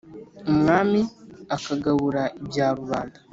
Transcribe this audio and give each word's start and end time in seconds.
umwami 0.51 1.01
akagabura 1.55 2.23
ibya 2.39 2.67
rubanda, 2.79 3.17